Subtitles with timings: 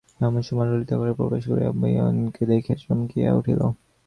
[0.19, 3.61] এমন সময় ললিতা ঘরে প্রবেশ করিয়াই বিনয়কে দেখিয়া চমকিয়া উঠিল।